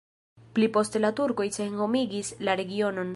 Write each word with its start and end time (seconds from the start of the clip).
Pli 0.55 0.69
poste 0.77 1.01
la 1.03 1.11
turkoj 1.19 1.47
senhomigis 1.59 2.33
la 2.49 2.57
regionon. 2.63 3.09